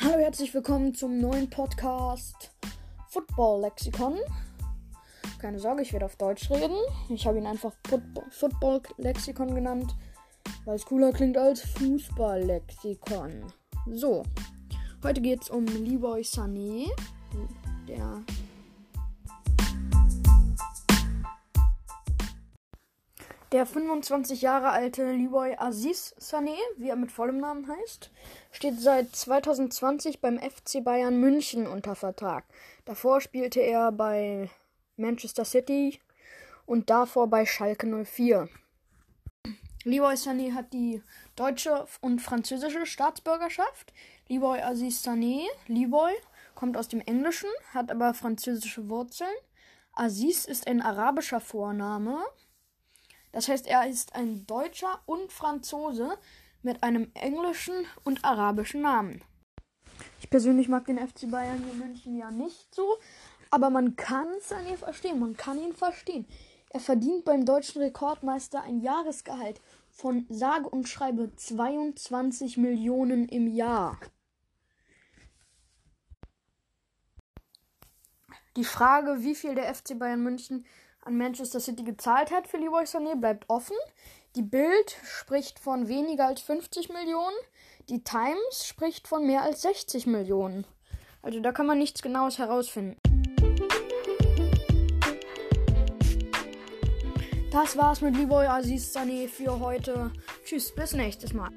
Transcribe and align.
herzlich 0.00 0.54
willkommen 0.54 0.94
zum 0.94 1.18
neuen 1.18 1.50
Podcast 1.50 2.52
Football 3.10 3.60
Lexikon. 3.60 4.18
Keine 5.38 5.58
Sorge, 5.58 5.82
ich 5.82 5.92
werde 5.92 6.06
auf 6.06 6.16
Deutsch 6.16 6.50
reden. 6.50 6.76
Ich 7.10 7.26
habe 7.26 7.36
ihn 7.36 7.46
einfach 7.46 7.72
Football 8.30 8.80
Lexikon 8.96 9.54
genannt, 9.54 9.94
weil 10.64 10.76
es 10.76 10.86
cooler 10.86 11.12
klingt 11.12 11.36
als 11.36 11.60
Fußball 11.60 12.42
Lexikon. 12.42 13.52
So, 13.92 14.22
heute 15.04 15.20
geht 15.20 15.42
es 15.42 15.50
um 15.50 15.66
Leroy 15.66 16.22
Sané, 16.22 16.88
Der 23.52 23.66
25 23.66 24.42
Jahre 24.42 24.70
alte 24.70 25.10
Leroy 25.10 25.56
Aziz 25.58 26.14
Sané, 26.20 26.56
wie 26.76 26.88
er 26.88 26.94
mit 26.94 27.10
vollem 27.10 27.38
Namen 27.38 27.66
heißt, 27.66 28.12
steht 28.52 28.78
seit 28.78 29.16
2020 29.16 30.20
beim 30.20 30.38
FC 30.38 30.84
Bayern 30.84 31.18
München 31.18 31.66
unter 31.66 31.96
Vertrag. 31.96 32.44
Davor 32.84 33.20
spielte 33.20 33.58
er 33.58 33.90
bei 33.90 34.48
Manchester 34.96 35.44
City 35.44 35.98
und 36.64 36.90
davor 36.90 37.26
bei 37.26 37.44
Schalke 37.44 37.88
04. 38.04 38.48
Leroy 39.82 40.14
Sané 40.14 40.54
hat 40.54 40.72
die 40.72 41.02
deutsche 41.34 41.88
und 42.00 42.20
französische 42.20 42.86
Staatsbürgerschaft. 42.86 43.92
Leroy 44.28 44.60
Aziz 44.60 45.04
Sané, 45.04 45.46
Leroy, 45.66 46.12
kommt 46.54 46.76
aus 46.76 46.86
dem 46.86 47.00
Englischen, 47.00 47.50
hat 47.74 47.90
aber 47.90 48.14
französische 48.14 48.88
Wurzeln. 48.88 49.34
Aziz 49.92 50.44
ist 50.44 50.68
ein 50.68 50.82
arabischer 50.82 51.40
Vorname. 51.40 52.22
Das 53.32 53.48
heißt, 53.48 53.66
er 53.66 53.86
ist 53.88 54.14
ein 54.14 54.46
Deutscher 54.46 55.00
und 55.06 55.32
Franzose 55.32 56.18
mit 56.62 56.82
einem 56.82 57.10
englischen 57.14 57.86
und 58.04 58.24
arabischen 58.24 58.82
Namen. 58.82 59.22
Ich 60.20 60.30
persönlich 60.30 60.68
mag 60.68 60.86
den 60.86 60.98
FC 60.98 61.30
Bayern 61.30 61.64
in 61.70 61.78
München 61.78 62.16
ja 62.16 62.30
nicht 62.30 62.74
so, 62.74 62.98
aber 63.50 63.70
man 63.70 63.96
kann 63.96 64.28
es 64.38 64.52
an 64.52 64.66
ihm 64.66 64.76
verstehen. 64.76 65.18
Man 65.18 65.36
kann 65.36 65.58
ihn 65.58 65.74
verstehen. 65.74 66.26
Er 66.70 66.80
verdient 66.80 67.24
beim 67.24 67.44
deutschen 67.44 67.82
Rekordmeister 67.82 68.62
ein 68.62 68.80
Jahresgehalt 68.80 69.60
von 69.90 70.26
sage 70.28 70.68
und 70.68 70.88
schreibe 70.88 71.34
22 71.34 72.56
Millionen 72.56 73.28
im 73.28 73.48
Jahr. 73.48 73.98
Die 78.56 78.64
Frage, 78.64 79.22
wie 79.22 79.34
viel 79.34 79.54
der 79.54 79.72
FC 79.74 79.98
Bayern 79.98 80.22
München 80.22 80.64
an 81.02 81.16
Manchester 81.16 81.60
City 81.60 81.82
gezahlt 81.82 82.30
hat 82.30 82.46
für 82.46 82.58
Leroy 82.58 82.84
Sané, 82.84 83.16
bleibt 83.16 83.48
offen. 83.48 83.76
Die 84.36 84.42
Bild 84.42 84.96
spricht 85.04 85.58
von 85.58 85.88
weniger 85.88 86.26
als 86.26 86.40
50 86.40 86.88
Millionen. 86.90 87.36
Die 87.88 88.04
Times 88.04 88.66
spricht 88.66 89.08
von 89.08 89.26
mehr 89.26 89.42
als 89.42 89.62
60 89.62 90.06
Millionen. 90.06 90.66
Also 91.22 91.40
da 91.40 91.52
kann 91.52 91.66
man 91.66 91.78
nichts 91.78 92.02
Genaues 92.02 92.38
herausfinden. 92.38 92.96
Das 97.50 97.76
war's 97.76 98.00
mit 98.00 98.16
Leroy 98.16 98.46
Aziz 98.46 98.96
Sané 98.96 99.26
für 99.28 99.58
heute. 99.58 100.12
Tschüss, 100.44 100.72
bis 100.72 100.92
nächstes 100.92 101.32
Mal. 101.32 101.50